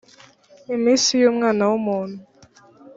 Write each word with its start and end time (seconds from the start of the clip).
iminsi 0.75 1.11
y 1.21 1.25
umwana 1.31 1.63
w 1.69 1.73
umuntu 1.79 2.19